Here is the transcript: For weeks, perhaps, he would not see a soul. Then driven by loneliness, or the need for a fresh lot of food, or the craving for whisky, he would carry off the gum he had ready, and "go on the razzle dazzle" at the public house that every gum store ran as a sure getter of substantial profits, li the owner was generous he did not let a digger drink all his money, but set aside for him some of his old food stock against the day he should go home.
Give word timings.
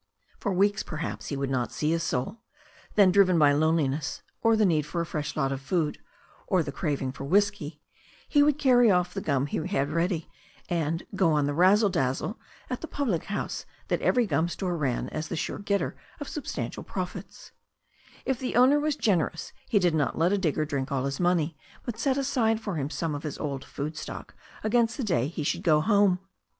For 0.39 0.51
weeks, 0.51 0.81
perhaps, 0.81 1.27
he 1.27 1.37
would 1.37 1.51
not 1.51 1.71
see 1.71 1.93
a 1.93 1.99
soul. 1.99 2.39
Then 2.95 3.11
driven 3.11 3.37
by 3.37 3.53
loneliness, 3.53 4.23
or 4.41 4.55
the 4.57 4.65
need 4.65 4.83
for 4.83 4.99
a 4.99 5.05
fresh 5.05 5.35
lot 5.35 5.51
of 5.51 5.61
food, 5.61 5.99
or 6.47 6.63
the 6.63 6.71
craving 6.71 7.11
for 7.11 7.23
whisky, 7.23 7.83
he 8.27 8.41
would 8.41 8.57
carry 8.57 8.89
off 8.89 9.13
the 9.13 9.21
gum 9.21 9.45
he 9.45 9.63
had 9.67 9.91
ready, 9.91 10.27
and 10.69 11.03
"go 11.15 11.33
on 11.33 11.45
the 11.45 11.53
razzle 11.53 11.91
dazzle" 11.91 12.39
at 12.67 12.81
the 12.81 12.87
public 12.87 13.25
house 13.25 13.67
that 13.89 14.01
every 14.01 14.25
gum 14.25 14.49
store 14.49 14.75
ran 14.75 15.07
as 15.09 15.31
a 15.31 15.35
sure 15.35 15.59
getter 15.59 15.95
of 16.19 16.27
substantial 16.27 16.81
profits, 16.81 17.51
li 18.25 18.33
the 18.33 18.55
owner 18.55 18.79
was 18.79 18.95
generous 18.95 19.53
he 19.69 19.77
did 19.77 19.93
not 19.93 20.17
let 20.17 20.33
a 20.33 20.37
digger 20.39 20.65
drink 20.65 20.91
all 20.91 21.05
his 21.05 21.19
money, 21.19 21.55
but 21.83 21.99
set 21.99 22.17
aside 22.17 22.59
for 22.59 22.75
him 22.75 22.89
some 22.89 23.13
of 23.13 23.21
his 23.21 23.37
old 23.37 23.63
food 23.63 23.95
stock 23.95 24.33
against 24.63 24.97
the 24.97 25.03
day 25.03 25.27
he 25.27 25.43
should 25.43 25.61
go 25.61 25.79
home. 25.79 26.17